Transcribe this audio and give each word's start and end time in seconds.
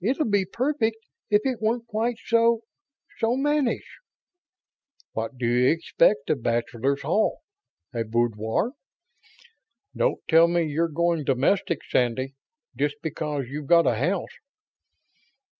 It'd 0.00 0.30
be 0.30 0.44
perfect 0.44 0.98
if 1.28 1.42
it 1.44 1.60
weren't 1.60 1.88
quite 1.88 2.14
so... 2.26 2.60
so 3.18 3.34
mannish." 3.34 3.98
"What 5.10 5.36
do 5.38 5.44
you 5.48 5.72
expect 5.72 6.30
of 6.30 6.40
Bachelors' 6.40 7.02
Hall 7.02 7.40
a 7.92 8.04
boudoir? 8.04 8.74
Don't 9.96 10.22
tell 10.28 10.46
me 10.46 10.66
you're 10.66 10.86
going 10.86 11.24
domestic, 11.24 11.80
Sandy, 11.90 12.36
just 12.76 12.94
because 13.02 13.46
you've 13.48 13.66
got 13.66 13.88
a 13.88 13.96
house?" 13.96 14.30